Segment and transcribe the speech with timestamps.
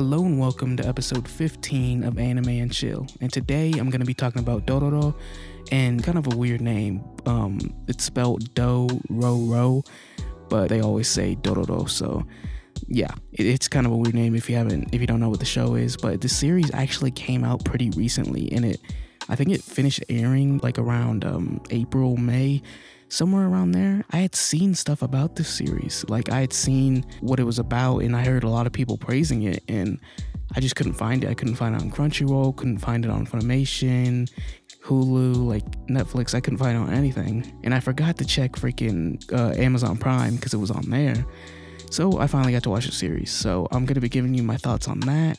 [0.00, 3.06] Hello and welcome to episode 15 of Anime and Chill.
[3.20, 5.14] And today I'm going to be talking about Dororo
[5.70, 7.04] and kind of a weird name.
[7.26, 9.84] Um, it's spelled Do Ro Ro,
[10.48, 11.86] but they always say Dororo.
[11.86, 12.24] So
[12.88, 15.28] yeah, it, it's kind of a weird name if you haven't, if you don't know
[15.28, 15.98] what the show is.
[15.98, 18.80] But the series actually came out pretty recently, and it,
[19.28, 22.62] I think it finished airing like around um, April, May
[23.10, 26.04] somewhere around there, I had seen stuff about this series.
[26.08, 28.96] Like I had seen what it was about, and I heard a lot of people
[28.96, 30.00] praising it, and
[30.54, 31.30] I just couldn't find it.
[31.30, 34.30] I couldn't find it on Crunchyroll, couldn't find it on Funimation,
[34.84, 36.34] Hulu, like Netflix.
[36.34, 40.36] I couldn't find it on anything, and I forgot to check freaking uh, Amazon Prime
[40.36, 41.26] because it was on there.
[41.90, 43.32] So I finally got to watch the series.
[43.32, 45.38] So I'm gonna be giving you my thoughts on that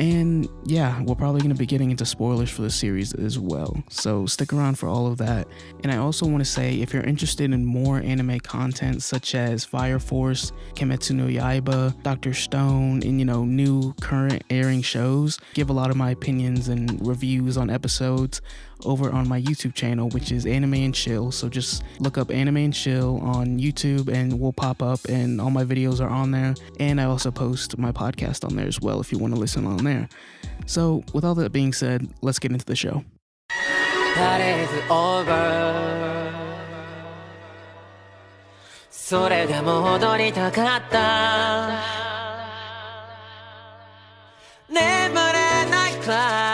[0.00, 3.76] and yeah, we're probably going to be getting into spoilers for the series as well.
[3.90, 5.46] So stick around for all of that.
[5.82, 9.66] And I also want to say if you're interested in more anime content such as
[9.66, 15.68] Fire Force, Kimetsu no Yaiba, Doctor Stone, and you know, new current airing shows, give
[15.68, 18.40] a lot of my opinions and reviews on episodes
[18.83, 21.31] over on my YouTube channel, which is Anime and Chill.
[21.31, 25.51] So just look up Anime and Chill on YouTube and we'll pop up, and all
[25.51, 26.55] my videos are on there.
[26.79, 29.65] And I also post my podcast on there as well if you want to listen
[29.65, 30.09] on there.
[30.65, 33.03] So, with all that being said, let's get into the show.
[34.15, 36.05] That is over.
[39.07, 41.79] それでも戻りたかった
[44.67, 46.48] 眠れないくら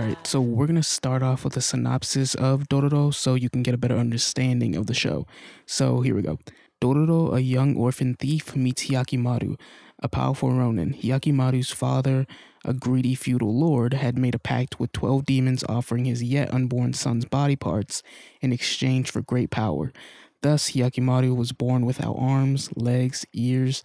[0.00, 3.62] い Alright, so we're gonna start off with a synopsis of Dororo so you can
[3.62, 5.26] get a better understanding of the show.
[5.66, 6.38] So here we go.
[6.80, 9.60] Dororo, a young orphan thief, meets Hyakkimaru,
[10.02, 10.94] a powerful ronin.
[10.94, 12.26] Hyakkimaru's father,
[12.64, 16.94] a greedy feudal lord, had made a pact with 12 demons offering his yet unborn
[16.94, 18.02] son's body parts
[18.40, 19.92] in exchange for great power.
[20.40, 23.84] Thus, Hyakkimaru was born without arms, legs, ears,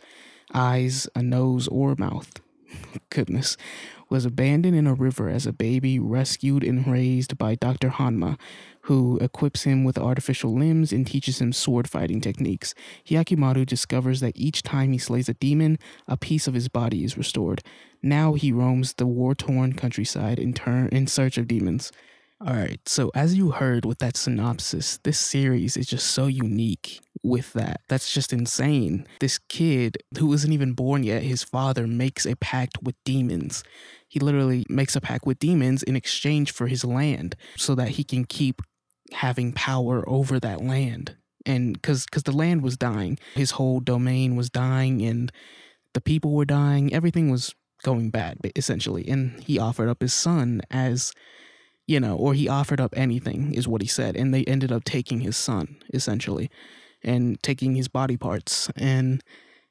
[0.54, 2.32] eyes, a nose, or mouth.
[3.10, 3.58] Goodness
[4.10, 7.90] was abandoned in a river as a baby, rescued and raised by Dr.
[7.90, 8.38] Hanma,
[8.82, 12.74] who equips him with artificial limbs and teaches him sword fighting techniques.
[13.08, 17.18] Hyakkimaru discovers that each time he slays a demon, a piece of his body is
[17.18, 17.62] restored.
[18.04, 21.92] Now he roams the war torn countryside in, turn, in search of demons.
[22.46, 27.00] All right, so as you heard with that synopsis, this series is just so unique
[27.24, 27.80] with that.
[27.88, 29.08] That's just insane.
[29.22, 33.64] This kid who isn't even born yet, his father makes a pact with demons.
[34.16, 38.06] He literally makes a pact with demons in exchange for his land so that he
[38.06, 38.62] can keep
[39.12, 41.18] having power over that land.
[41.46, 45.34] And cuz cuz the land was dying, his whole domain was dying and
[45.92, 47.54] the people were dying, everything was
[47.84, 49.06] going bad essentially.
[49.06, 51.12] And he offered up his son as
[51.86, 54.16] you know, or he offered up anything, is what he said.
[54.16, 56.50] And they ended up taking his son, essentially,
[57.04, 58.70] and taking his body parts.
[58.78, 59.22] And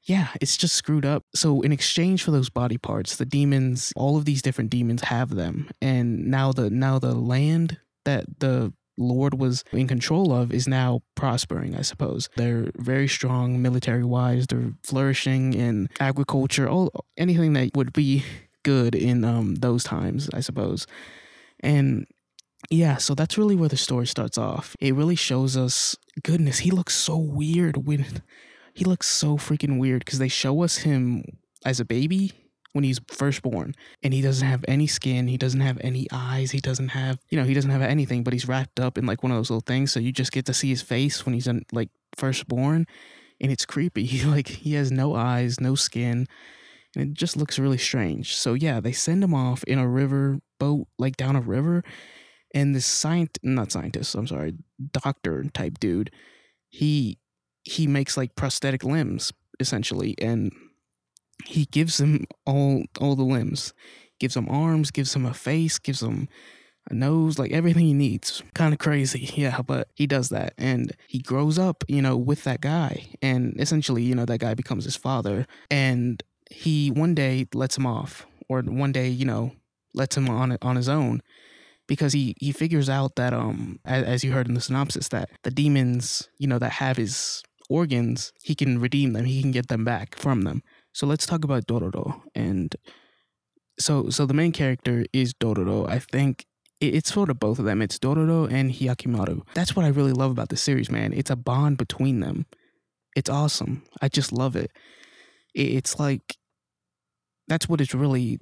[0.04, 1.24] yeah, it's just screwed up.
[1.34, 5.30] So, in exchange for those body parts, the demons, all of these different demons have
[5.30, 5.70] them.
[5.80, 11.00] And now the now the land that the Lord was in control of is now
[11.14, 12.28] prospering, I suppose.
[12.36, 18.24] They're very strong military wise, they're flourishing in agriculture, all anything that would be
[18.62, 20.86] good in um, those times, I suppose.
[21.60, 22.06] And
[22.70, 24.76] yeah, so that's really where the story starts off.
[24.80, 28.22] It really shows us goodness, he looks so weird when
[28.74, 31.24] he looks so freaking weird because they show us him
[31.64, 32.32] as a baby
[32.72, 36.50] when he's first born and he doesn't have any skin, he doesn't have any eyes,
[36.50, 39.22] he doesn't have, you know, he doesn't have anything, but he's wrapped up in like
[39.22, 41.46] one of those little things so you just get to see his face when he's
[41.46, 42.86] in, like first born
[43.40, 44.04] and it's creepy.
[44.06, 46.26] He like he has no eyes, no skin
[46.96, 48.34] and it just looks really strange.
[48.34, 51.82] So yeah, they send him off in a river boat, like down a river,
[52.54, 54.54] and this scientist, not scientist, I'm sorry,
[54.92, 56.10] doctor type dude,
[56.68, 57.18] he
[57.64, 60.52] he makes like prosthetic limbs essentially, and
[61.44, 63.72] he gives him all all the limbs,
[64.18, 66.28] gives him arms, gives him a face, gives him
[66.90, 68.42] a nose, like everything he needs.
[68.54, 70.54] Kind of crazy, yeah, but he does that.
[70.58, 73.08] And he grows up, you know, with that guy.
[73.22, 75.46] And essentially, you know, that guy becomes his father.
[75.70, 79.52] And he one day lets him off, or one day, you know,
[79.94, 81.22] lets him on on his own,
[81.86, 85.30] because he he figures out that um as, as you heard in the synopsis that
[85.42, 89.68] the demons, you know, that have his organs, he can redeem them, he can get
[89.68, 90.62] them back from them.
[90.92, 92.74] So let's talk about Dororo and
[93.78, 95.88] so so the main character is Dororo.
[95.88, 96.46] I think
[96.80, 97.80] it's sort of both of them.
[97.82, 99.42] It's Dororo and Hyakkimaru.
[99.54, 101.12] That's what I really love about the series, man.
[101.12, 102.46] It's a bond between them.
[103.16, 103.82] It's awesome.
[104.02, 104.70] I just love it.
[105.54, 106.36] It's like
[107.46, 108.38] that's what it's really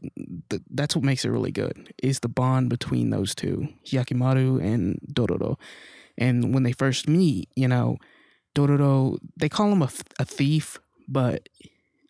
[0.70, 5.58] that's what makes it really good is the bond between those two Hyakkimaru and Dororo
[6.16, 7.96] and when they first meet you know
[8.54, 10.78] Dororo they call him a, a thief
[11.08, 11.48] but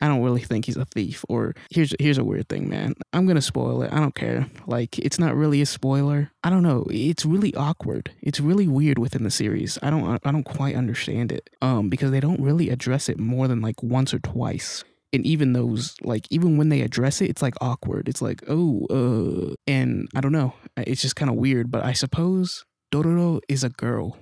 [0.02, 1.24] I don't really think he's a thief.
[1.28, 2.94] Or here's here's a weird thing, man.
[3.12, 3.92] I'm gonna spoil it.
[3.92, 4.48] I don't care.
[4.66, 6.32] Like it's not really a spoiler.
[6.42, 6.86] I don't know.
[6.90, 8.10] It's really awkward.
[8.20, 9.78] It's really weird within the series.
[9.80, 11.48] I don't I don't quite understand it.
[11.62, 15.52] Um, because they don't really address it more than like once or twice and even
[15.52, 20.08] those like even when they address it it's like awkward it's like oh uh and
[20.14, 24.16] i don't know it's just kind of weird but i suppose dororo is a girl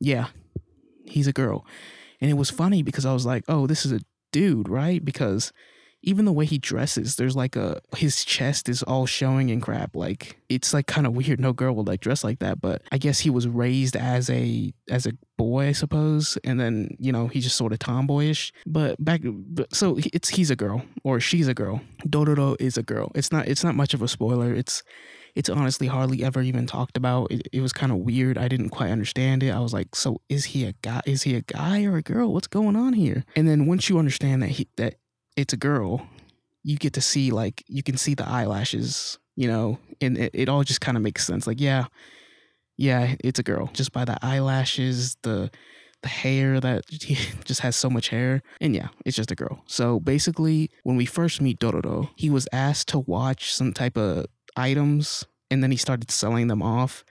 [0.00, 0.28] yeah
[1.08, 1.66] he's a girl
[2.20, 4.00] and it was funny because i was like oh this is a
[4.32, 5.52] dude right because
[6.02, 9.96] even the way he dresses, there's like a his chest is all showing and crap.
[9.96, 11.40] Like it's like kind of weird.
[11.40, 12.60] No girl would like dress like that.
[12.60, 16.96] But I guess he was raised as a as a boy, I suppose, and then
[16.98, 18.52] you know he's just sort of tomboyish.
[18.64, 19.22] But back,
[19.72, 21.80] so it's he's a girl or she's a girl.
[22.06, 23.10] Dororo is a girl.
[23.14, 24.54] It's not it's not much of a spoiler.
[24.54, 24.84] It's
[25.38, 27.30] it's honestly hardly ever even talked about.
[27.30, 28.36] It, it was kind of weird.
[28.36, 29.50] I didn't quite understand it.
[29.50, 31.00] I was like, so is he a guy?
[31.06, 32.34] Is he a guy or a girl?
[32.34, 33.24] What's going on here?
[33.36, 34.96] And then once you understand that he that
[35.36, 36.04] it's a girl,
[36.64, 40.48] you get to see like you can see the eyelashes, you know, and it, it
[40.48, 41.46] all just kind of makes sense.
[41.46, 41.84] Like, yeah,
[42.76, 45.52] yeah, it's a girl just by the eyelashes, the
[46.02, 48.42] the hair that he just has so much hair.
[48.60, 49.62] And yeah, it's just a girl.
[49.66, 54.26] So basically, when we first meet Dororo, he was asked to watch some type of
[54.58, 57.04] items and then he started selling them off.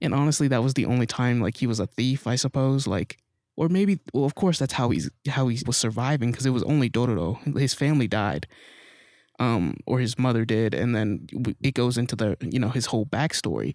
[0.00, 2.86] And honestly, that was the only time like he was a thief, I suppose.
[2.86, 3.18] Like
[3.56, 6.62] or maybe well of course that's how he's how he was surviving because it was
[6.64, 7.58] only Dororo.
[7.58, 8.46] His family died.
[9.38, 11.26] Um, or his mother did, and then
[11.60, 13.74] it goes into the you know his whole backstory.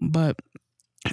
[0.00, 0.36] But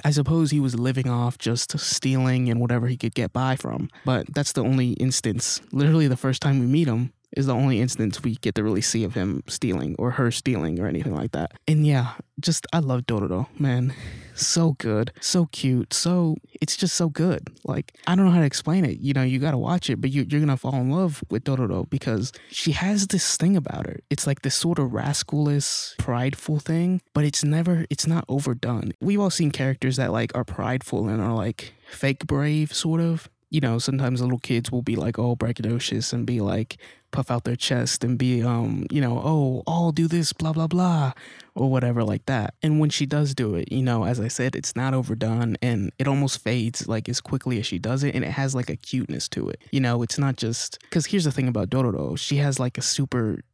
[0.04, 3.90] I suppose he was living off just stealing and whatever he could get by from.
[4.04, 5.60] But that's the only instance.
[5.70, 8.80] Literally, the first time we meet him, is the only instance we get to really
[8.80, 11.52] see of him stealing or her stealing or anything like that.
[11.68, 13.94] And yeah, just I love Dororo, man.
[14.36, 17.48] So good, so cute, so it's just so good.
[17.64, 18.98] Like I don't know how to explain it.
[18.98, 21.88] You know, you gotta watch it, but you, you're gonna fall in love with Dororo
[21.88, 24.00] because she has this thing about her.
[24.10, 28.92] It's like this sort of rascalous, prideful thing, but it's never, it's not overdone.
[29.00, 33.28] We've all seen characters that like are prideful and are like fake brave, sort of
[33.54, 36.76] you know, sometimes little kids will be like all braggadocious and be like
[37.12, 40.66] puff out their chest and be um, you know, oh, I'll do this, blah blah
[40.66, 41.12] blah,
[41.54, 42.54] or whatever like that.
[42.64, 45.92] And when she does do it, you know, as I said, it's not overdone and
[46.00, 48.76] it almost fades like as quickly as she does it and it has like a
[48.76, 49.62] cuteness to it.
[49.70, 52.82] You know, it's not just cuz here's the thing about Dororo, she has like a
[52.82, 53.44] super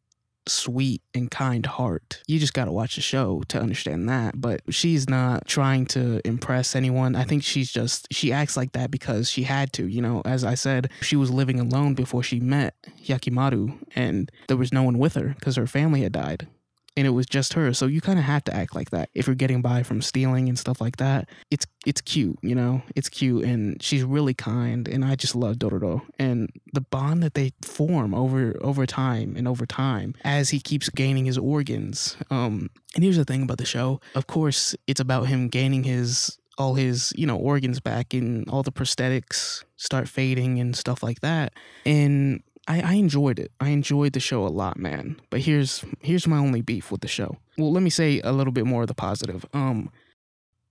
[0.51, 2.23] sweet and kind heart.
[2.27, 4.41] You just got to watch the show to understand that.
[4.41, 7.17] But she's not trying to impress anyone.
[7.17, 9.87] I think she's just, she acts like that because she had to.
[9.87, 14.57] You know, as I said, she was living alone before she met Hyakkimaru, and there
[14.57, 16.49] was no one with her because her family had died
[16.97, 17.73] and it was just her.
[17.73, 20.49] So you kind of have to act like that if you're getting by from stealing
[20.49, 21.29] and stuff like that.
[21.51, 22.83] It's it's cute, you know.
[22.95, 27.35] It's cute, and she's really kind, and I just love Dororo and the bond that
[27.35, 32.17] they form over over time and over time as he keeps gaining his organs.
[32.31, 34.01] Um, and here's the thing about the show.
[34.15, 38.63] Of course, it's about him gaining his all his you know organs back and all
[38.63, 41.55] the prosthetics start fading and stuff like that
[41.87, 43.51] and I, I enjoyed it.
[43.59, 45.21] I enjoyed the show a lot, man.
[45.29, 47.37] But here's here's my only beef with the show.
[47.59, 49.45] Well, let me say a little bit more of the positive.
[49.53, 49.91] Um,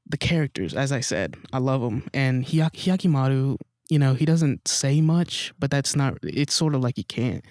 [0.08, 3.58] the characters, as I said, I love them, and Hyakkimaru,
[3.90, 6.18] you know, he doesn't say much, but that's not.
[6.24, 7.44] It's sort of like he can't.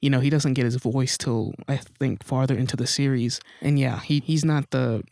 [0.00, 3.78] You know, he doesn't get his voice till I think farther into the series, and
[3.78, 5.02] yeah, he he's not the.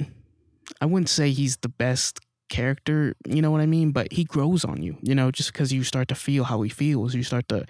[0.81, 2.19] I wouldn't say he's the best
[2.49, 3.93] character, you know what I mean?
[3.93, 6.71] But he grows on you, you know, just because you start to feel how he
[6.71, 7.67] feels, you start to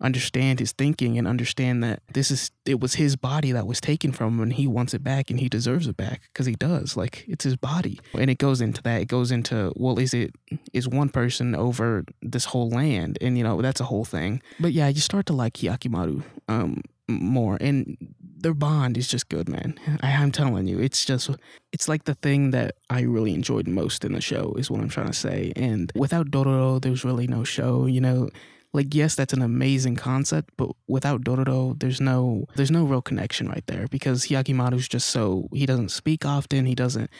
[0.00, 4.12] understand his thinking and understand that this is it was his body that was taken
[4.12, 6.96] from him and he wants it back and he deserves it back because he does
[6.96, 7.98] like it's his body.
[8.14, 9.00] And it goes into that.
[9.00, 10.34] It goes into well is it
[10.72, 13.16] is one person over this whole land?
[13.20, 14.42] And you know that's a whole thing.
[14.60, 19.48] But yeah you start to like Hyakkimaru um more and their bond is just good
[19.48, 19.78] man.
[20.02, 21.30] I, i'm telling you it's just
[21.72, 24.88] it's like the thing that i really enjoyed most in the show is what i'm
[24.90, 25.52] trying to say.
[25.56, 28.28] And without dororo there's really no show you know
[28.76, 33.48] like yes that's an amazing concept but without dororo there's no there's no real connection
[33.48, 37.10] right there because hyakkimaru's just so he doesn't speak often he doesn't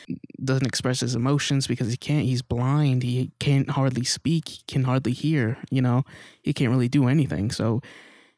[0.43, 4.83] doesn't express his emotions because he can't he's blind he can't hardly speak he can
[4.83, 6.03] hardly hear you know?
[6.43, 7.81] He can't really do anything so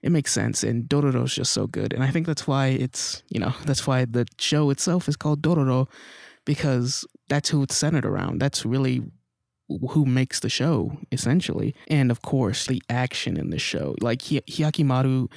[0.02, 3.40] it makes sense and dororo's just so good and i think that's why it's you
[3.40, 5.88] know that's why the show itself is called dororo
[6.46, 9.04] because that's who it's centered around that's really
[9.90, 14.42] who makes the show essentially and of course the action in the show like Hi-
[14.48, 15.32] Hyakkimaru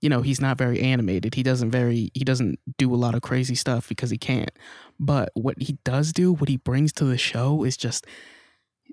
[0.00, 3.22] you know he's not very animated he doesn't very he doesn't do a lot of
[3.22, 4.52] crazy stuff because he can't
[5.00, 8.06] but what he does do what he brings to the show is just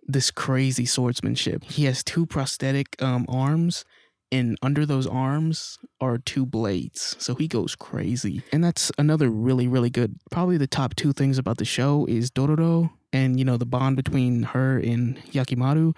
[0.08, 3.86] this crazy swordsmanship he has two prosthetic um, arms
[4.32, 7.16] and under those arms are two blades.
[7.18, 8.44] So he goes crazy.
[8.54, 10.20] And that's another really, really good.
[10.30, 13.96] Probably the top two things about the show is Dororo and, you know, the bond
[13.96, 15.96] between her and Hyakkimaru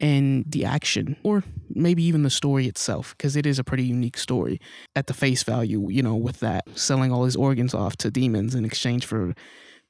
[0.00, 4.18] and the action or maybe even the story itself because it is a pretty unique
[4.18, 4.60] story
[4.96, 8.56] at the face value you know with that selling all his organs off to demons
[8.56, 9.34] in exchange for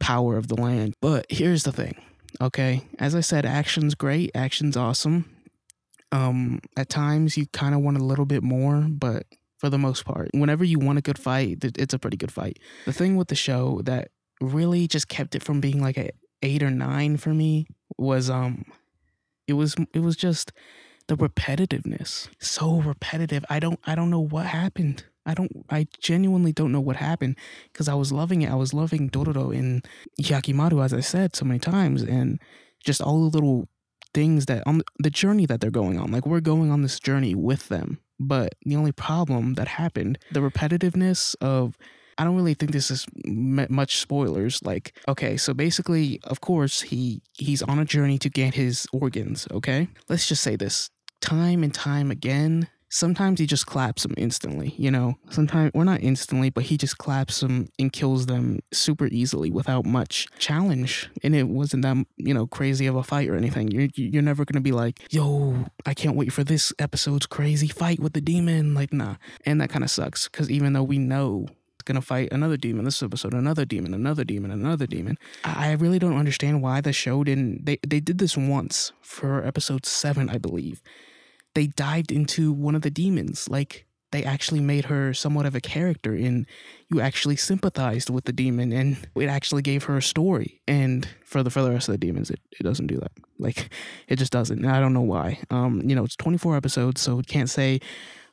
[0.00, 0.94] power of the land.
[1.00, 1.96] But here's the thing
[2.40, 2.82] okay?
[2.98, 5.30] As i said action's great action's awesome.
[6.12, 9.26] Um, at times you kind of want a little bit more, but
[9.58, 12.58] for the most part, whenever you want a good fight, it's a pretty good fight.
[12.84, 16.10] The thing with the show that really just kept it from being like a
[16.44, 17.66] eight or nine for me
[17.98, 18.64] was um,
[19.46, 20.52] it was it was just
[21.08, 22.28] the repetitiveness.
[22.38, 23.44] So repetitive.
[23.50, 25.04] I don't I don't know what happened.
[25.26, 27.36] I don't I genuinely don't know what happened
[27.72, 28.50] because I was loving it.
[28.50, 29.86] I was loving Dororo and
[30.20, 32.38] Hyakkimaru as I said so many times and
[32.84, 33.68] just all the little
[34.12, 36.12] things that on the journey that they're going on.
[36.12, 37.98] Like we're going on this journey with them.
[38.20, 41.76] But the only problem that happened, the repetitiveness of
[42.18, 44.62] I don't really think this is much spoilers.
[44.62, 49.46] Like, okay, so basically, of course, he he's on a journey to get his organs.
[49.50, 50.90] Okay, let's just say this
[51.20, 55.16] time and time again sometimes he just claps them instantly, you know.
[55.30, 59.84] Sometimes, well, not instantly, but he just claps them and kills them super easily without
[59.84, 61.10] much challenge.
[61.22, 63.70] And it wasn't that, you know, crazy of a fight or anything.
[63.70, 67.98] You're, you're never to be like, yo, I can't wait for this episode's crazy fight
[67.98, 68.74] with the demon.
[68.74, 69.16] Like, nah.
[69.44, 71.48] And that kind of sucks because even though we know
[71.84, 76.16] gonna fight another demon this episode another demon another demon another demon i really don't
[76.16, 80.82] understand why the show didn't they, they did this once for episode 7 i believe
[81.54, 83.48] they dived into one of the demons.
[83.48, 86.46] Like they actually made her somewhat of a character and
[86.88, 90.60] you actually sympathized with the demon and it actually gave her a story.
[90.68, 93.12] And for the for the rest of the demons, it, it doesn't do that.
[93.38, 93.70] Like
[94.08, 94.64] it just doesn't.
[94.64, 95.40] And I don't know why.
[95.50, 97.80] Um, you know, it's 24 episodes, so it can't say,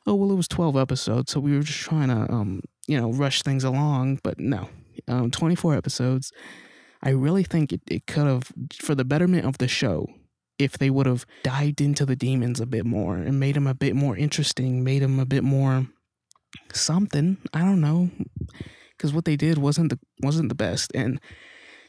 [0.06, 3.12] oh well it was 12 episodes, so we were just trying to um, you know,
[3.12, 4.20] rush things along.
[4.22, 4.68] But no.
[5.08, 6.32] Um, 24 episodes.
[7.02, 10.06] I really think it, it could have, for the betterment of the show,
[10.58, 13.74] if they would have dived into the demons a bit more and made them a
[13.74, 15.88] bit more interesting, made them a bit more
[16.72, 17.38] something.
[17.52, 18.10] I don't know,
[18.96, 21.20] because what they did wasn't the wasn't the best, and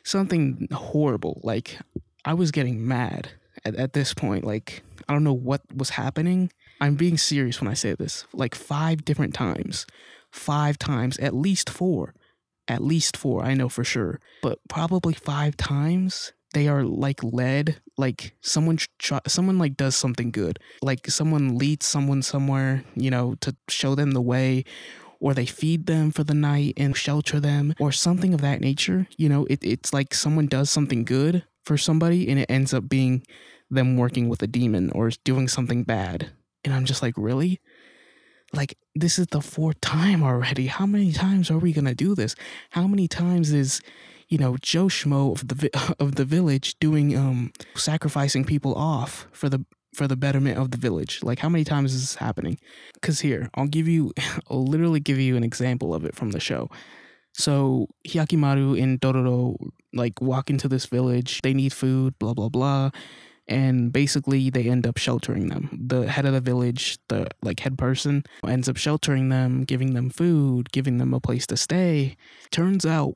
[0.03, 1.41] something horrible.
[1.43, 1.77] Like
[2.25, 3.29] I was getting mad
[3.65, 4.43] at, at this point.
[4.43, 6.51] Like I don't know what was happening.
[6.81, 8.25] I'm being serious when I say this.
[8.33, 9.85] Like five different times,
[10.33, 12.13] five times, at least four,
[12.67, 13.43] at least four.
[13.43, 18.77] I know for sure, but probably five times they are like led like someone
[19.27, 20.59] someone like does something good.
[20.81, 24.65] Like someone leads someone somewhere you know to show them the way
[25.19, 29.07] or they feed them for the night and shelter them or something of that nature.
[29.17, 32.89] You know it, it's like someone does something good for somebody and it ends up
[32.89, 33.23] being
[33.69, 36.31] them working with a demon or doing something bad.
[36.65, 37.59] And i'm just like really
[38.53, 42.35] like this is the fourth time already how many times are we gonna do this
[42.71, 43.81] how many times is
[44.29, 49.49] you know Joe Schmo of the of the village doing um sacrificing people off for
[49.49, 51.19] the for the betterment of the village.
[51.21, 52.57] Like how many times is this happening?
[53.01, 54.11] Cuz here, I'll give you
[54.49, 56.69] I'll literally give you an example of it from the show.
[57.33, 59.55] So Hyakkimaru and Dororo
[59.93, 61.41] like walk into this village.
[61.43, 62.89] They need food, blah blah blah.
[63.47, 65.77] And basically they end up sheltering them.
[65.87, 70.09] The head of the village, the like head person, ends up sheltering them, giving them
[70.09, 72.15] food, giving them a place to stay.
[72.51, 73.15] Turns out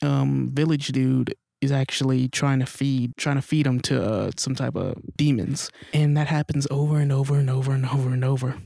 [0.00, 4.54] um, village dude is actually trying to feed trying to feed them to uh, some
[4.54, 8.56] type of demons and that happens over and over and over and over and over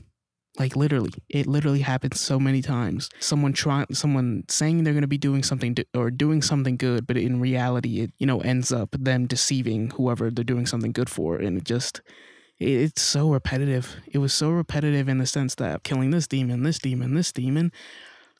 [0.57, 3.09] like literally it literally happens so many times.
[3.19, 7.07] Someone trying someone saying they're going to be doing something to, or doing something good
[7.07, 11.09] but in reality it you know ends up them deceiving whoever they're doing something good
[11.09, 12.01] for and it just
[12.59, 13.95] it's so repetitive.
[14.07, 17.71] It was so repetitive in the sense that killing this demon this demon this demon.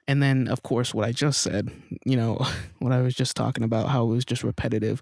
[0.10, 1.70] And then, of course, what I just said,
[2.06, 2.38] you know,
[2.80, 5.02] what I was just talking about, how it was just repetitive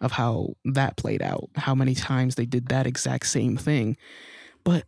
[0.00, 3.96] of how that played out, how many times they did that exact same thing.
[4.62, 4.84] But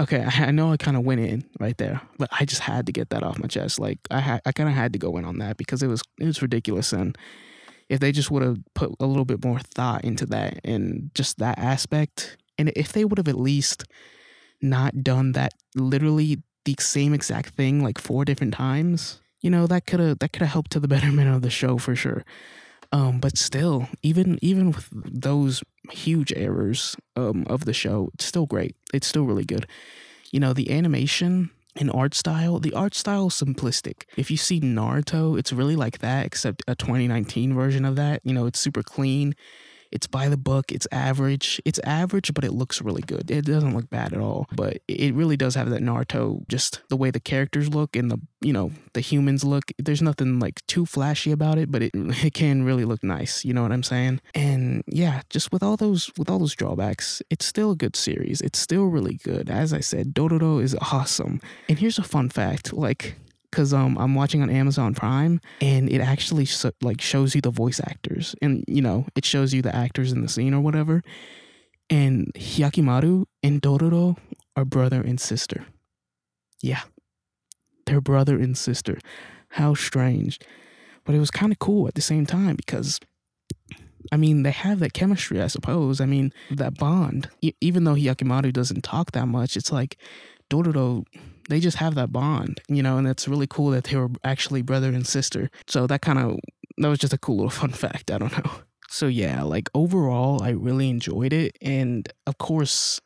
[0.00, 2.86] okay, I, I know I kind of went in right there, but I just had
[2.86, 3.78] to get that off my chest.
[3.78, 6.02] Like I had, I kind of had to go in on that because it was
[6.18, 7.16] it was ridiculous, and
[7.88, 11.38] if they just would have put a little bit more thought into that and just
[11.38, 13.84] that aspect, and if they would have at least
[14.62, 19.86] not done that literally the same exact thing like four different times, you know, that
[19.86, 22.24] could have that could have helped to the betterment of the show for sure.
[22.92, 28.46] Um, but still, even even with those huge errors um, of the show, it's still
[28.46, 28.74] great.
[28.92, 29.66] It's still really good.
[30.32, 34.02] You know, the animation and art style, the art style is simplistic.
[34.16, 38.22] If you see Naruto, it's really like that, except a 2019 version of that.
[38.24, 39.34] You know, it's super clean.
[39.92, 40.72] It's by the book.
[40.72, 41.60] It's average.
[41.64, 43.30] It's average, but it looks really good.
[43.30, 44.46] It doesn't look bad at all.
[44.52, 48.18] But it really does have that Naruto, just the way the characters look and the
[48.40, 49.64] you know the humans look.
[49.78, 53.44] There's nothing like too flashy about it, but it it can really look nice.
[53.44, 54.20] You know what I'm saying?
[54.34, 58.40] And yeah, just with all those with all those drawbacks, it's still a good series.
[58.40, 59.50] It's still really good.
[59.50, 61.40] As I said, Dororo is awesome.
[61.68, 63.16] And here's a fun fact: like
[63.50, 67.50] because um I'm watching on Amazon Prime and it actually so, like shows you the
[67.50, 71.02] voice actors and you know it shows you the actors in the scene or whatever.
[71.88, 74.16] And Hyakkimaru and Dororo
[74.56, 75.66] are brother and sister.
[76.62, 76.82] Yeah,
[77.86, 78.98] they're brother and sister.
[79.54, 80.38] How strange,
[81.04, 83.00] but it was kind of cool at the same time because.
[84.12, 86.00] I mean, they have that chemistry, I suppose.
[86.00, 87.28] I mean, that bond.
[87.42, 89.98] E- even though Hyakkimaru doesn't talk that much, it's like
[90.48, 91.04] Dororo
[91.50, 94.62] they just have that bond, you know, and it's really cool that they were actually
[94.62, 95.50] brother and sister.
[95.66, 96.38] So that kind of
[96.78, 98.10] that was just a cool little fun fact.
[98.10, 98.52] I don't know.
[98.88, 103.00] So yeah, like overall, I really enjoyed it, and of course,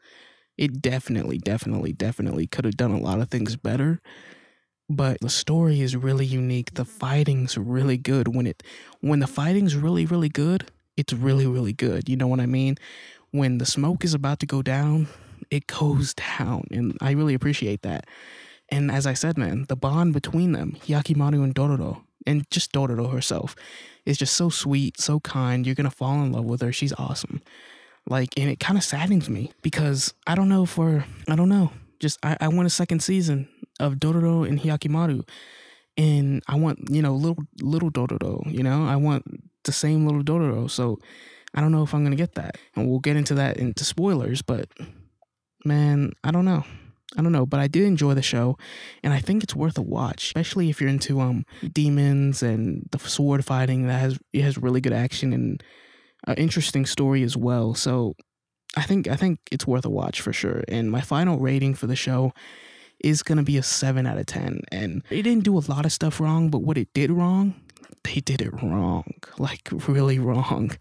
[0.56, 4.00] it definitely, definitely, definitely could have done a lot of things better.
[4.88, 6.74] But the story is really unique.
[6.74, 8.34] The fighting's really good.
[8.34, 8.62] When it
[9.00, 12.08] when the fighting's really, really good, it's really, really good.
[12.08, 12.76] You know what I mean?
[13.30, 15.08] When the smoke is about to go down,
[15.50, 16.64] it goes down.
[16.70, 18.06] And I really appreciate that.
[18.68, 23.12] And as I said, man, the bond between them, Hyakkimaru and Dororo, and just Dororo
[23.12, 23.54] herself,
[24.06, 25.66] is just so sweet, so kind.
[25.66, 26.72] You're gonna fall in love with her.
[26.72, 27.42] She's awesome.
[28.06, 31.72] Like, and it kind of saddens me because I don't know for I don't know.
[32.00, 33.48] Just I, I want a second season
[33.80, 35.28] of Dororo and Hyakkimaru.
[35.96, 38.86] And I want, you know, little little Dororo, you know?
[38.86, 39.24] I want
[39.64, 40.70] the same little Dororo.
[40.70, 40.98] So
[41.54, 42.58] I don't know if I'm gonna get that.
[42.74, 44.68] And we'll get into that into spoilers, but
[45.64, 46.64] man, I don't know.
[47.16, 48.58] I don't know, but I did enjoy the show,
[49.02, 52.98] and I think it's worth a watch, especially if you're into um demons and the
[52.98, 53.86] sword fighting.
[53.86, 55.62] That has it has really good action and
[56.26, 57.74] an interesting story as well.
[57.74, 58.14] So
[58.76, 60.64] I think I think it's worth a watch for sure.
[60.68, 62.32] And my final rating for the show
[62.98, 64.62] is gonna be a seven out of ten.
[64.72, 67.54] And it didn't do a lot of stuff wrong, but what it did wrong,
[68.02, 70.72] they did it wrong, like really wrong.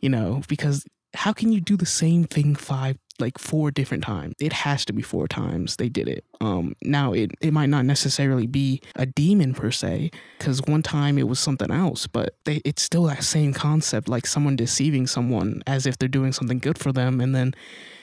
[0.00, 4.34] You know, because how can you do the same thing five like four different times.
[4.40, 6.24] It has to be four times they did it.
[6.40, 11.18] Um, now it it might not necessarily be a demon per se, because one time
[11.18, 15.62] it was something else, but they it's still that same concept, like someone deceiving someone
[15.66, 17.54] as if they're doing something good for them, and then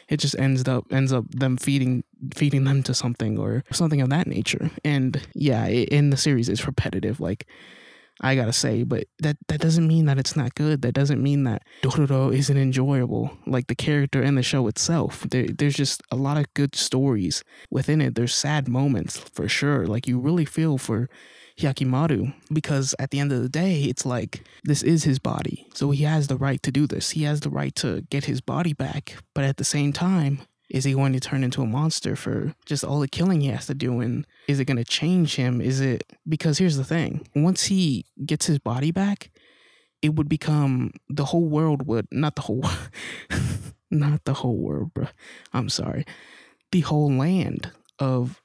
[0.08, 2.04] it just ends up ends up them feeding
[2.36, 4.70] feeding them to something or something of that nature.
[4.84, 7.48] And yeah, it, in the series, it's repetitive, like
[8.22, 10.82] I gotta say, but that that doesn't mean that it's not good.
[10.82, 13.38] That doesn't mean that Dororo isn't enjoyable.
[13.46, 17.44] Like the character and the show itself, there, there's just a lot of good stories
[17.70, 18.16] within it.
[18.16, 19.86] There's sad moments for sure.
[19.86, 21.10] Like you really feel for
[21.60, 25.92] Hyakkimaru because at the end of the day, it's like this is his body, so
[25.92, 27.12] he has the right to do this.
[27.12, 30.84] He has the right to get his body back, but at the same time, is
[30.84, 33.74] he going to turn into a monster for just all the killing he has to
[33.74, 34.00] do?
[34.00, 35.62] And is it going to change him?
[35.62, 39.32] Is it because here's the thing once he gets his body back,
[40.02, 42.66] it would become the whole world would not the whole
[43.92, 45.08] not the whole world, bro.
[45.54, 46.06] I'm sorry.
[46.72, 48.42] The whole land of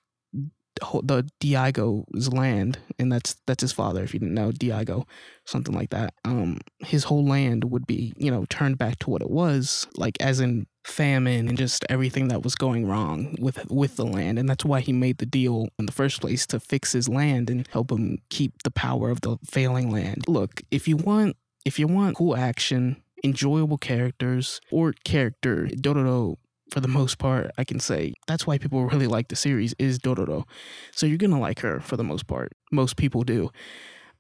[1.02, 4.02] the Daigo's land, and that's that's his father.
[4.02, 5.06] If you didn't know Daigo,
[5.44, 6.14] something like that.
[6.24, 10.16] Um, his whole land would be you know turned back to what it was, like
[10.20, 14.38] as in famine and just everything that was going wrong with with the land.
[14.38, 17.48] And that's why he made the deal in the first place to fix his land
[17.48, 20.24] and help him keep the power of the failing land.
[20.28, 26.36] Look if you want if you want cool action enjoyable characters or character dororo
[26.72, 29.98] for the most part i can say that's why people really like the series is
[29.98, 30.44] dororo.
[30.92, 32.52] So you're gonna like her for the most part.
[32.72, 33.50] Most people do.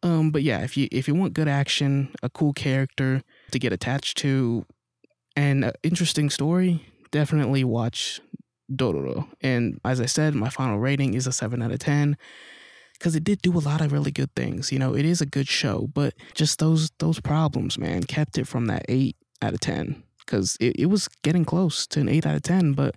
[0.02, 3.72] Um but yeah if you if you want good action a cool character to get
[3.72, 4.66] attached to
[5.40, 6.86] and uh, interesting story.
[7.10, 8.20] Definitely watch
[8.70, 9.26] Dororo.
[9.40, 12.18] And as I said, my final rating is a 7 out of 10
[12.92, 14.70] because it did do a lot of really good things.
[14.70, 18.46] You know, it is a good show, but just those those problems, man, kept it
[18.46, 22.26] from that 8 out of 10 because it, it was getting close to an 8
[22.26, 22.96] out of 10, but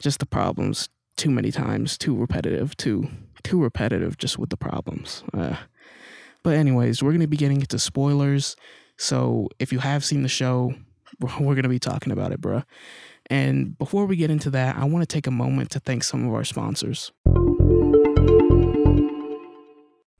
[0.00, 3.08] just the problems too many times, too repetitive, too
[3.42, 5.24] too repetitive just with the problems.
[5.34, 5.56] Uh,
[6.44, 8.54] but anyways, we're going to be getting into spoilers.
[8.98, 10.74] So if you have seen the show,
[11.40, 12.62] we're going to be talking about it, bro.
[13.28, 16.26] And before we get into that, I want to take a moment to thank some
[16.26, 17.12] of our sponsors.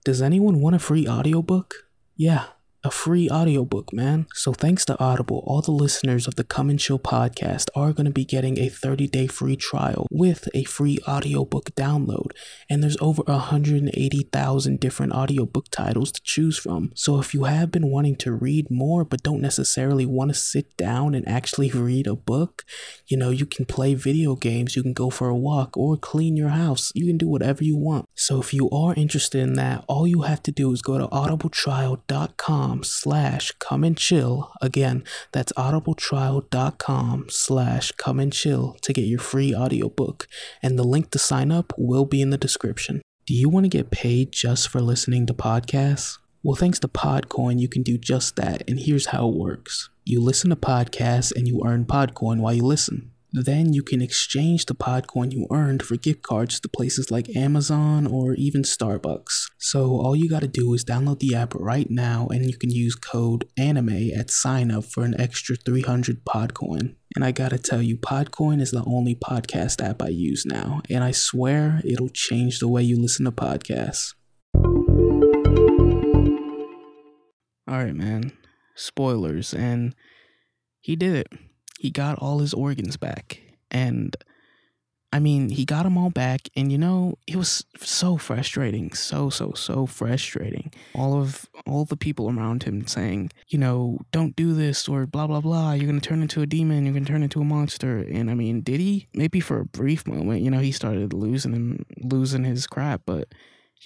[0.05, 1.89] Does anyone want a free audiobook?
[2.17, 2.47] Yeah,
[2.87, 4.27] a free audiobook, man.
[4.33, 8.07] So thanks to Audible, all the listeners of the Anime and Chill podcast are going
[8.07, 12.31] to be getting a 30-day free trial with a free audiobook download.
[12.71, 16.93] And there's over 180,000 different audiobook titles to choose from.
[16.95, 20.77] So if you have been wanting to read more but don't necessarily want to sit
[20.77, 22.65] down and actually read a book,
[23.09, 26.37] you know, you can play video games, you can go for a walk or clean
[26.37, 26.93] your house.
[26.95, 28.09] You can do whatever you want.
[28.15, 31.09] So if you are interested in that, all you have to do is go to
[31.09, 34.53] audibletrial.com slash anime and chill.
[34.61, 40.27] Again, that's audibletrial.com slash anime and chill to get your free audiobook.
[40.63, 43.03] And the link to sign up will be in the description.
[43.27, 46.19] Do you want to get paid just for listening to podcasts?
[46.43, 48.63] Well, thanks to Podcoin, you can do just that.
[48.69, 52.63] And here's how it works you listen to podcasts and you earn Podcoin while you
[52.63, 53.11] listen.
[53.39, 58.07] Then you can exchange the Podcoin you earned for gift cards to places like Amazon
[58.07, 59.51] or even Starbucks.
[59.59, 62.95] So all you gotta do is download the app right now and you can use
[62.95, 66.95] code ANIME at sign up for an extra 300 Podcoin.
[67.15, 71.05] And I gotta tell you, Podcoin is the only podcast app I use now, and
[71.05, 74.15] I swear it'll change the way you listen to podcasts.
[77.71, 78.33] Alright, man.
[78.75, 79.95] Spoilers, and
[80.81, 81.29] he did it
[81.79, 83.41] he got all his organs back.
[83.71, 84.17] And
[85.13, 86.49] I mean, he got them all back.
[86.57, 88.93] And you know, it was so frustrating.
[88.93, 90.73] So, so, so frustrating.
[90.95, 95.27] All of all the people around him saying, you know, don't do this or blah,
[95.27, 95.73] blah, blah.
[95.73, 96.85] You're going to turn into a demon.
[96.85, 97.99] You're going to turn into a monster.
[97.99, 99.09] And I mean, did he?
[99.15, 103.03] Maybe for a brief moment, you know, he started losing him, losing his crap.
[103.07, 103.29] But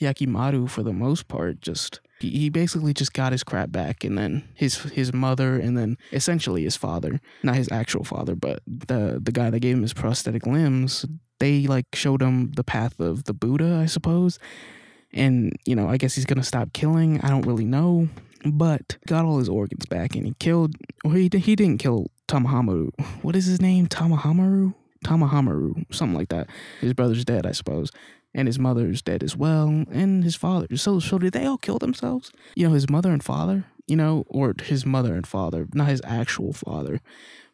[0.01, 4.45] Hyakkimaru, for the most part, just he basically just got his crap back and then
[4.55, 9.33] his his mother and then essentially his father not his actual father but the the
[9.33, 11.07] guy that gave him his prosthetic limbs
[11.39, 14.39] they like showed him the path of the buddha i suppose.
[15.13, 18.09] And you know i guess he's gonna stop killing i don't really know
[18.45, 22.91] but got all his organs back and he killed or he, he didn't kill tamahamaru.
[23.23, 23.87] What is his name?
[23.87, 24.73] Tamahamaru?
[25.05, 26.49] Tamahamaru something like that.
[26.81, 27.91] His brother's dead i suppose
[28.35, 30.77] and his mother's dead as well, and his father.
[30.77, 32.33] So, so did they all kill themselves?
[32.55, 33.65] You know, his mother and father.
[33.87, 37.01] You know, or his mother and father, not his actual father.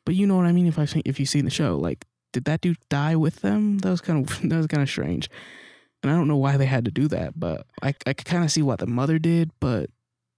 [0.05, 0.67] But you know what I mean.
[0.67, 3.79] If I if you've seen the show, like, did that dude die with them?
[3.79, 5.31] That was kind of that was kind of strange.
[6.03, 8.45] And I don't know why they had to do that, but I I could kind
[8.45, 9.89] of see what the mother did, but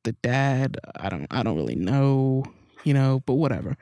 [0.05, 2.45] the dad, I don't I don't really know
[2.85, 3.77] you know, but whatever.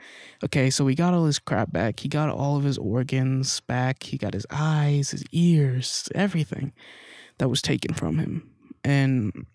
[0.44, 2.00] Okay, so he got all his crap back.
[2.00, 4.02] He got all of his organs back.
[4.02, 6.72] He got his eyes, his ears, everything
[7.38, 8.50] that was taken from him.
[8.84, 9.46] And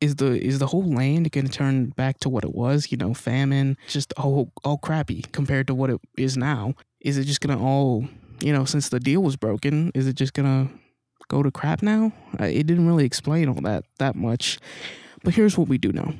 [0.00, 2.90] is the is the whole land going to turn back to what it was?
[2.90, 6.74] You know, famine, just all all crappy compared to what it is now.
[7.00, 8.06] Is it just going to all,
[8.40, 10.72] you know, since the deal was broken, is it just going to
[11.28, 12.12] go to crap now?
[12.38, 14.58] It didn't really explain all that that much.
[15.24, 16.14] But here's what we do know.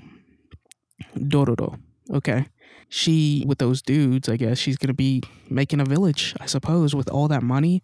[1.17, 1.79] Dororo
[2.13, 2.47] Okay.
[2.89, 6.95] She, with those dudes, I guess she's going to be making a village, I suppose,
[6.95, 7.83] with all that money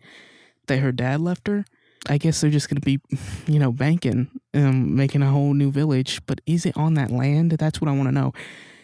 [0.66, 1.64] that her dad left her.
[2.08, 3.00] I guess they're just going to be,
[3.46, 6.20] you know, banking and making a whole new village.
[6.26, 7.52] But is it on that land?
[7.52, 8.32] That's what I want to know.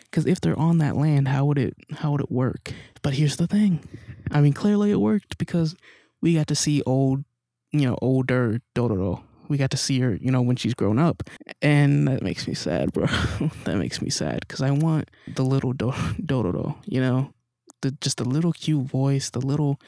[0.04, 2.72] Because if they're on that land, how would it how would it work?
[3.02, 3.86] But here's the thing.
[4.30, 5.76] I mean, clearly it worked because
[6.22, 7.24] we got to see old,
[7.72, 9.22] you know, older Dororo
[9.54, 11.22] we got to see her, you know, when she's grown up.
[11.62, 13.06] And that makes me sad, bro.
[13.64, 17.32] that makes me sad because I want the little Do- Dororo, you know,
[17.80, 19.80] the just the little cute voice, the little,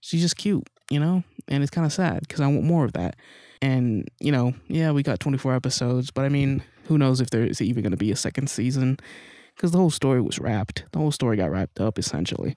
[0.00, 2.94] she's just cute, you know, and it's kind of sad because I want more of
[2.94, 3.14] that.
[3.62, 7.44] And, you know, yeah, we got 24 episodes, but I mean, who knows if there
[7.44, 8.98] is even going to be a second season
[9.54, 10.86] because the whole story was wrapped.
[10.90, 12.56] The whole story got wrapped up essentially.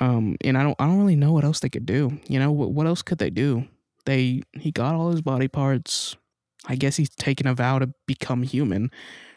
[0.00, 2.20] Um, and I don't, I don't really know what else they could do.
[2.28, 3.66] You know, what, what else could they do?
[4.04, 6.16] They he got all his body parts.
[6.66, 8.90] I guess he's taken a vow to become human,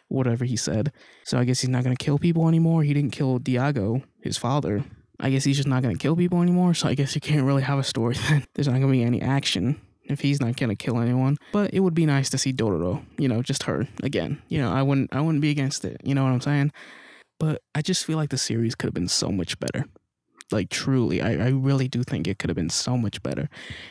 [0.08, 0.92] whatever he said.
[1.24, 2.84] So I guess he's not gonna kill people anymore.
[2.84, 4.84] He didn't kill Daigo, his father.
[5.20, 6.74] I guess he's just not gonna kill people anymore.
[6.74, 8.46] So I guess you can't really have a story then.
[8.54, 11.38] There's not gonna be any action if he's not gonna kill anyone.
[11.52, 14.42] But it would be nice to see Dororo, you know, just her again.
[14.50, 16.02] You know, I wouldn't I wouldn't be against it.
[16.04, 16.72] You know what I'm saying?
[17.40, 19.86] But I just feel like the series could have been so much better.
[20.52, 23.50] Like truly, I, I really do think it could have been so much better.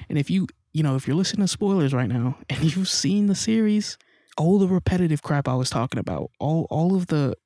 [0.08, 3.26] And if you you know, if you're listening to spoilers right now and you've seen
[3.26, 3.96] the series,
[4.36, 7.36] all the repetitive crap I was talking about, all all of the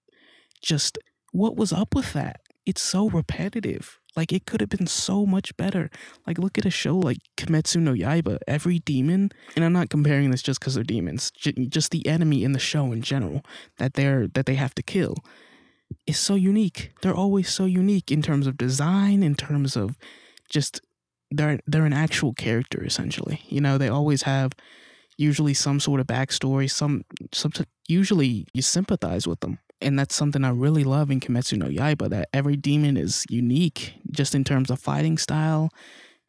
[0.61, 0.99] just
[1.31, 2.41] what was up with that?
[2.67, 3.99] It's so repetitive.
[4.17, 5.91] Like it could have been so much better.
[6.27, 8.39] Like look at a show like Kimetsu no Yaiba.
[8.49, 11.31] Every demon, and I'm not comparing this just because they're demons.
[11.31, 13.43] Just the enemy in the show in general
[13.77, 15.15] that they're that they have to kill
[16.07, 16.93] is so unique.
[17.03, 19.97] They're always so unique in terms of design, in terms of
[20.49, 20.81] just
[21.31, 23.43] they're they're an actual character essentially.
[23.49, 24.53] You know, they always have
[25.19, 27.53] usually some sort of backstory, some, some
[27.89, 29.59] usually you sympathize with them.
[29.81, 33.95] And that's something I really love in Kimetsu no Yaiba that every demon is unique
[34.11, 35.71] just in terms of fighting style.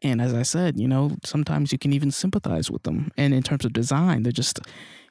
[0.03, 3.11] And as I said, you know, sometimes you can even sympathize with them.
[3.17, 4.59] And in terms of design, they're just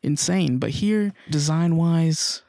[0.03, 0.59] insane.
[0.59, 2.43] But here, design wise,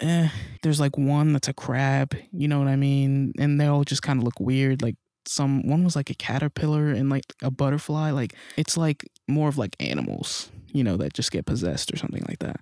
[0.00, 0.28] eh,
[0.62, 3.32] there's like one that's a crab, you know what I mean?
[3.38, 4.82] And they all just kind of look weird.
[4.82, 4.96] Like
[5.28, 8.10] some one was like a caterpillar and like a butterfly.
[8.10, 12.24] Like it's like more of like animals, you know, that just get possessed or something
[12.28, 12.60] like that.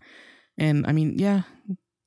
[0.59, 1.43] And I mean, yeah,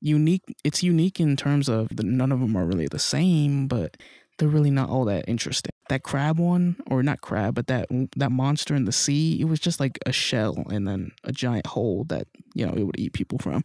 [0.02, 0.43] unique.
[0.63, 3.98] It's unique in terms of the, none of them are really the same, but
[4.38, 5.72] they're really not all that interesting.
[5.89, 9.60] That crab one, or not crab, but that that monster in the sea, it was
[9.60, 13.13] just like a shell and then a giant hole that you know it would eat
[13.13, 13.63] people from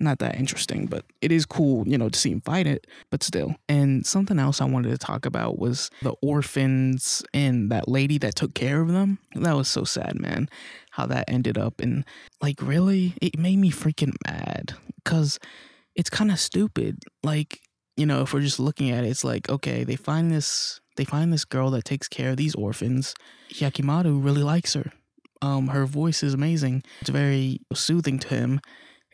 [0.00, 3.22] not that interesting, but it is cool, you know, to see him fight it, but
[3.22, 3.56] still.
[3.68, 8.36] And something else I wanted to talk about was the orphans and that lady that
[8.36, 9.18] took care of them.
[9.34, 10.48] That was so sad, man,
[10.92, 11.80] how that ended up.
[11.80, 12.04] And
[12.40, 15.38] like, really, it made me freaking mad because
[15.96, 17.02] it's kind of stupid.
[17.24, 17.60] Like,
[17.96, 20.80] you know, if we're just looking at it, it's like, okay, they find this.
[20.96, 23.14] They find this girl that takes care of these orphans.
[23.50, 24.92] Hyakkimaru really likes her.
[25.40, 26.82] Um, her voice is amazing.
[27.00, 28.60] It's very soothing to him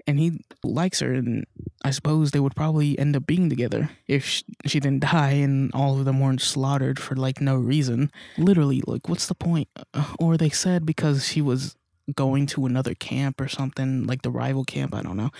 [0.06, 1.46] and he likes her and
[1.84, 5.98] i suppose they would probably end up being together if she, didn't die and all
[5.98, 8.10] of them weren't slaughtered for like no reason.
[8.36, 9.68] Literally like what's the point?
[9.94, 11.76] Uh, or they said because she was
[12.14, 15.30] going to another camp or something like the rival camp i don't know.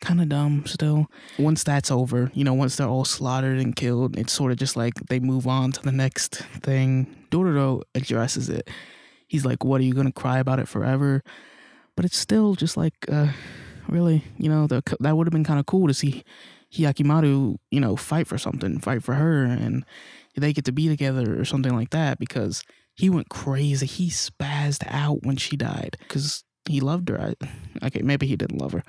[0.00, 1.06] Kind of dumb still.
[1.38, 4.76] Once that's over you know once they're all slaughtered and killed it's sort of just
[4.76, 7.24] like they move on to the next thing.
[7.30, 8.68] Dororo addresses it.
[9.26, 11.22] He's like what are you gonna cry about it forever?
[11.96, 13.28] But it's still just like uh
[13.88, 14.24] really.
[14.38, 16.24] You know, the, that would have been kind of cool to see
[16.72, 19.84] Hyakkimaru, you know, fight for something, fight for her, and
[20.36, 22.62] they get to be together or something like that because
[22.94, 23.86] he went crazy.
[23.86, 27.20] He spazzed out when she died because he loved her.
[27.20, 28.82] I, okay, maybe he didn't love her,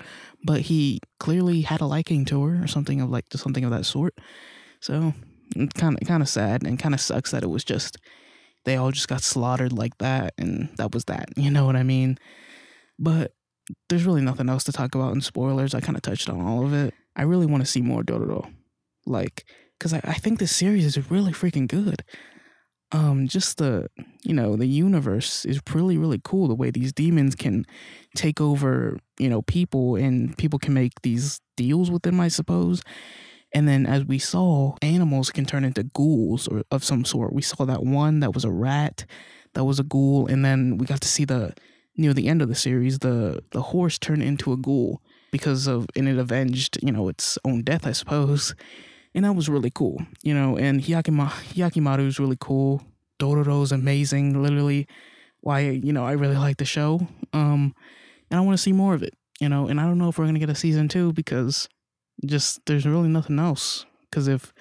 [0.44, 3.86] but he clearly had a liking to her or something of like something of that
[3.86, 4.18] sort.
[4.80, 5.14] So
[5.74, 7.98] kind of kind of sad and kind of sucks that it was just
[8.64, 11.28] they all just got slaughtered like that and that was that.
[11.36, 12.18] You know what I mean?
[12.98, 13.32] But
[13.88, 15.74] there's really nothing else to talk about in spoilers.
[15.74, 16.94] I kind of touched on all of it.
[17.16, 18.52] I really want to see more Dororo.
[19.06, 19.44] Like,
[19.78, 22.02] because I, I think this series is really freaking good.
[22.92, 23.88] Um, just the,
[24.24, 26.48] you know, the universe is really, really cool.
[26.48, 27.64] The way these demons can
[28.16, 32.82] take over, you know, people and people can make these deals with them, I suppose.
[33.52, 37.32] And then, as we saw, animals can turn into ghouls or of some sort.
[37.32, 39.06] We saw that one that was a rat,
[39.54, 41.54] that was a ghoul, and then we got to see the
[41.96, 45.86] near the end of the series, the the horse turned into a ghoul because of
[45.96, 48.54] and it avenged you know its own death, I suppose,
[49.14, 50.02] and that was really cool.
[50.22, 52.82] You know, and Hyakima, is really cool.
[53.18, 54.42] Dororo's amazing.
[54.42, 54.86] Literally,
[55.40, 57.06] why you know I really like the show.
[57.32, 57.74] Um,
[58.30, 59.14] and I want to see more of it.
[59.40, 61.68] You know, and I don't know if we're gonna get a season two because
[62.24, 63.86] just there's really nothing else.
[64.10, 64.52] Because if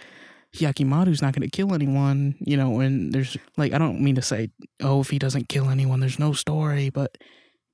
[0.55, 4.21] Hyakkimaru's not going to kill anyone, you know, and there's like, I don't mean to
[4.21, 4.49] say,
[4.81, 7.17] oh, if he doesn't kill anyone, there's no story, but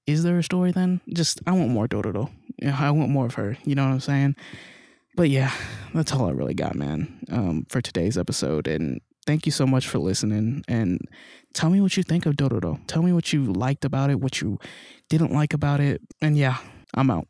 [0.05, 1.01] is there a story then?
[1.13, 2.29] Just, I want more Dororo.
[2.63, 4.35] I want more of her, you know what I'm saying?
[5.15, 5.51] But yeah,
[5.93, 8.67] that's all I really got, man, um, for today's episode.
[8.67, 10.63] And thank you so much for listening.
[10.67, 10.99] And
[11.53, 12.79] tell me what you think of Dororo.
[12.87, 14.59] Tell me what you liked about it, what you
[15.09, 16.01] didn't like about it.
[16.21, 16.57] And yeah,
[16.93, 17.27] I'm out.